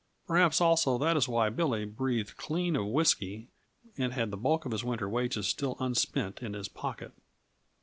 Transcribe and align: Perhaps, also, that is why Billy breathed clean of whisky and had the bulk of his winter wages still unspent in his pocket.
Perhaps, 0.25 0.59
also, 0.59 0.97
that 0.97 1.15
is 1.15 1.27
why 1.27 1.49
Billy 1.51 1.85
breathed 1.85 2.35
clean 2.35 2.75
of 2.75 2.87
whisky 2.87 3.49
and 3.99 4.13
had 4.13 4.31
the 4.31 4.35
bulk 4.35 4.65
of 4.65 4.71
his 4.71 4.83
winter 4.83 5.07
wages 5.07 5.45
still 5.47 5.77
unspent 5.79 6.41
in 6.41 6.55
his 6.55 6.67
pocket. 6.67 7.11